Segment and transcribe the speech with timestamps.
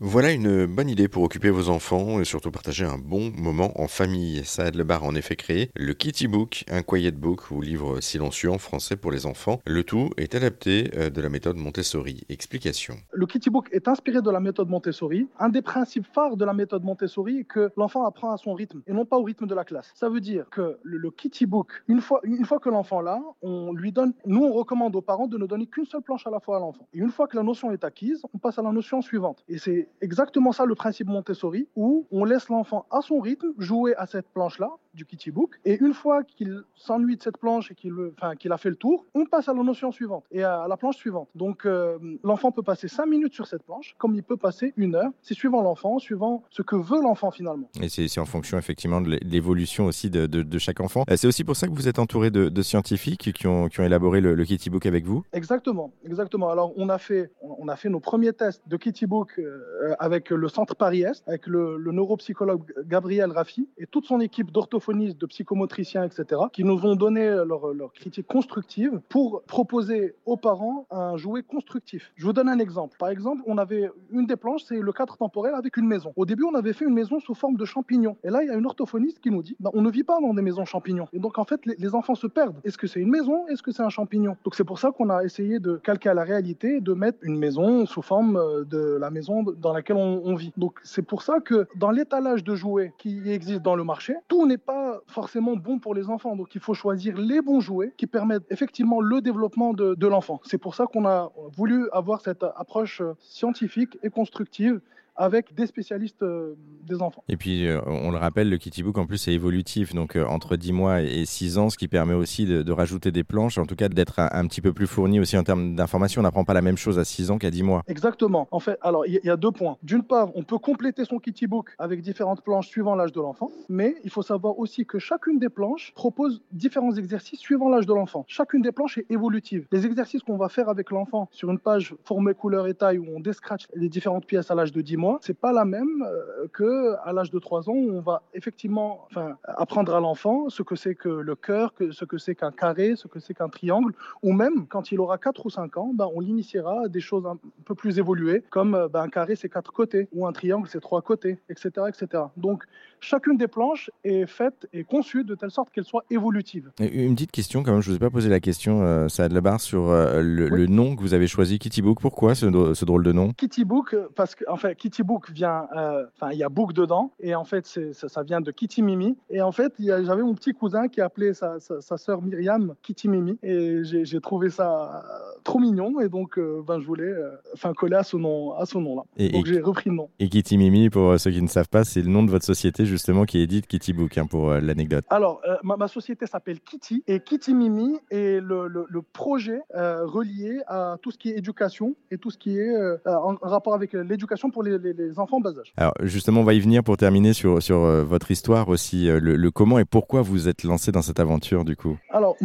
[0.00, 3.88] Voilà une bonne idée pour occuper vos enfants et surtout partager un bon moment en
[3.88, 4.44] famille.
[4.44, 8.52] Saad Lebar a en effet créé le Kitty Book, un quiet book ou livre silencieux
[8.52, 9.58] en français pour les enfants.
[9.66, 12.22] Le tout est adapté euh, de la méthode Montessori.
[12.28, 12.94] Explication.
[13.10, 15.26] Le Kitty Book est inspiré de la méthode Montessori.
[15.36, 18.82] Un des principes phares de la méthode Montessori est que l'enfant apprend à son rythme
[18.86, 19.90] et non pas au rythme de la classe.
[19.96, 23.72] Ça veut dire que le, Kitty Book, une fois, une fois que l'enfant l'a, on
[23.72, 26.38] lui donne, nous on recommande aux parents de ne donner qu'une seule planche à la
[26.38, 26.86] fois à l'enfant.
[26.94, 29.42] Et une fois que la notion est acquise, on passe à la notion suivante.
[29.48, 33.94] Et c'est exactement ça le principe Montessori, où on laisse l'enfant à son rythme jouer
[33.96, 37.74] à cette planche-là, du Kitty Book, et une fois qu'il s'ennuie de cette planche et
[37.74, 40.66] qu'il enfin, qu'il a fait le tour, on passe à la notion suivante et à
[40.68, 41.28] la planche suivante.
[41.34, 44.96] Donc euh, l'enfant peut passer 5 minutes sur cette planche, comme il peut passer une
[44.96, 45.10] heure.
[45.22, 47.70] C'est suivant l'enfant, suivant ce que veut l'enfant finalement.
[47.80, 51.04] Et c'est en fonction effectivement de l'évolution aussi de, de, chaque enfant.
[51.10, 53.80] Euh, c'est aussi pour ça que vous êtes entouré de, de scientifiques qui ont, qui
[53.80, 55.24] ont élaboré le, Kitty Book avec vous?
[55.32, 56.50] Exactement, exactement.
[56.50, 60.30] Alors on a fait, on a fait nos premiers tests de Kitty Book euh, avec
[60.30, 66.04] le centre Paris-Est, avec le, neuropsychologue Gabriel Raffi et toute son équipe d'orthophonistes, de psychomotriciens,
[66.04, 71.42] etc., qui nous ont donné leur, leur critique constructive pour proposer aux parents un jouet
[71.42, 72.12] constructif.
[72.16, 72.96] Je vous donne un exemple.
[72.98, 76.12] Par exemple, on avait une des planches, c'est le cadre temporel avec une maison.
[76.16, 78.16] Au début, on avait fait une maison sous forme de champignons.
[78.24, 80.18] Et là, il y a une orthophoniste qui nous dit, bah, on ne vit pas
[80.20, 81.08] dans des maisons champignons.
[81.12, 82.56] Et donc, en fait, les, les enfants se perdent.
[82.64, 83.46] Est-ce que c'est une maison?
[83.48, 84.36] Est-ce que c'est un champignon?
[84.44, 87.38] Donc, c'est pour ça qu'on a essayé de calquer à la réalité de mettre une
[87.38, 90.52] maison sous forme euh, de la maison dans laquelle on, vit.
[90.56, 94.46] Donc c'est pour ça que dans l'étalage de jouets qui existe dans le marché, tout
[94.46, 96.36] n'est pas forcément bon pour les enfants.
[96.36, 100.40] Donc il faut choisir les bons jouets qui permettent effectivement le développement de l'enfant.
[100.44, 104.80] C'est pour ça qu'on a voulu avoir cette approche scientifique et constructive
[105.18, 106.54] avec des spécialistes euh,
[106.86, 107.24] des enfants.
[107.28, 110.24] Et puis, euh, on le rappelle, le Kitty Book en plus est évolutif, donc euh,
[110.24, 113.66] entre 10 mois et 6 ans, ce qui permet aussi de, rajouter des planches, en
[113.66, 116.20] tout cas d'être un, petit peu plus fourni aussi en termes d'information.
[116.20, 117.82] On n'apprend pas la même chose à 6 ans qu'à 10 mois.
[117.88, 118.46] Exactement.
[118.52, 119.76] En fait, alors il y, a deux points.
[119.82, 123.50] D'une part, on peut compléter son Kitty Book avec différentes planches suivant l'âge de l'enfant,
[123.68, 127.92] mais il faut savoir aussi que chacune des planches propose différents exercices suivant l'âge de
[127.92, 128.24] l'enfant.
[128.28, 129.66] Chacune des planches est évolutive.
[129.72, 133.06] Les exercices qu'on va faire avec l'enfant sur une page formée couleur et taille où
[133.16, 136.46] on descratch les différentes pièces à l'âge de 10 mois, c'est pas la même euh,
[136.52, 140.62] que à l'âge de 3 ans où on va effectivement enfin, apprendre à l'enfant ce
[140.62, 143.48] que c'est que le cœur, que, ce que c'est qu'un carré, ce que c'est qu'un
[143.48, 143.92] triangle,
[144.22, 147.26] ou même quand il aura 4 ou 5 ans, ben, on l'initiera à des choses
[147.26, 150.80] un peu plus évoluées, comme ben, un carré c'est quatre côtés, ou un triangle c'est
[150.80, 152.24] trois côtés, etc., etc.
[152.36, 152.64] Donc
[153.00, 156.70] chacune des planches est faite et conçue de telle sorte qu'elle soit évolutive.
[156.80, 159.28] Une petite question quand même, je ne vous ai pas posé la question, euh, ça
[159.28, 161.98] la barre sur euh, le, nom que vous avez choisi, Kitty Book.
[162.00, 163.32] Pourquoi ce, ce drôle de nom?
[163.32, 167.12] Kitty Book, parce que en fait, Book vient, euh, enfin, il y a book dedans,
[167.20, 169.16] et en fait, ça, vient de Kitty Mimi.
[169.30, 173.38] Et en fait, j'avais mon petit cousin qui appelait sa, sa, sœur Myriam Kitty Mimi,
[173.42, 175.04] et j'ai trouvé ça
[175.48, 177.14] trop mignon, et donc ben, je voulais
[177.54, 179.02] enfin coller à son nom, à son nom là.
[179.16, 180.10] Et, donc j'ai repris le nom.
[180.18, 182.84] Et Kitty Mimi, pour ceux qui ne savent pas, c'est le nom de votre société
[182.84, 185.04] justement qui édite Kitty Book, hein, pour euh, l'anecdote.
[185.10, 190.60] Alors, euh, ma, société s'appelle Kitty et Kitty Mimi est le, le, projet euh, relié
[190.66, 192.76] à tout ce qui est éducation et tout ce qui est
[193.06, 195.72] en rapport avec l'éducation pour les, les, enfants bas âge.
[195.78, 199.78] Alors, justement, on va y venir pour terminer sur, sur votre histoire aussi, le, comment
[199.78, 201.96] et pourquoi vous êtes lancé dans cette aventure du coup.
[202.10, 202.36] Alors,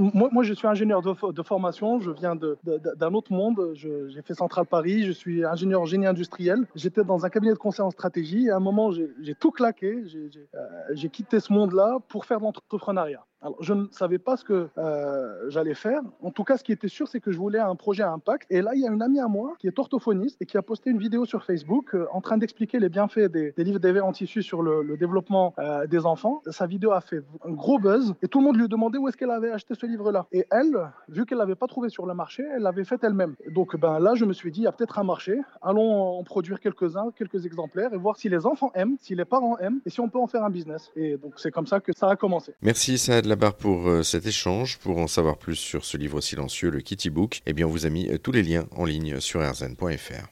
[0.00, 2.34] moi, moi, je suis ingénieur de, de formation, je viens
[2.64, 6.66] d'un autre monde, j'ai fait Centrale Paris, je suis ingénieur en génie industriel.
[6.74, 10.04] J'étais dans un cabinet de conseil en stratégie et à un moment, j'ai tout claqué
[10.14, 10.58] euh,
[10.92, 13.24] j'ai quitté ce monde-là pour faire de l'entrepreneuriat.
[13.42, 16.02] Alors, je ne savais pas ce que euh, j'allais faire.
[16.22, 18.46] En tout cas, ce qui était sûr, c'est que je voulais un projet à impact.
[18.50, 20.62] Et là, il y a une amie à moi qui est orthophoniste et qui a
[20.62, 24.12] posté une vidéo sur Facebook euh, en train d'expliquer les bienfaits des, livres d'EV en
[24.12, 26.42] tissu sur le, développement euh, des enfants.
[26.50, 29.16] Sa vidéo a fait un gros buzz et tout le monde lui demandait où est-ce
[29.16, 30.26] qu'elle avait acheté ce livre-là.
[30.32, 33.36] Et elle, vu qu'elle l'avait pas trouvé sur le marché, elle l'avait fait elle-même.
[33.48, 35.40] Donc, ben là, je me suis dit, il y a peut-être un marché.
[35.62, 39.56] Allons en produire quelques-uns, quelques exemplaires et voir si les enfants aiment, si les parents
[39.58, 40.90] aiment et si on peut en faire un business.
[40.94, 42.54] Et donc, c'est comme ça que ça a commencé.
[42.60, 42.98] Merci,
[43.30, 44.78] Saad barre pour euh, cet échange.
[44.78, 47.86] Pour en savoir plus sur ce livre silencieux, le Kitty Book, eh bien, on vous
[47.86, 50.26] a mis euh, tous les liens en ligne sur rzn.fr.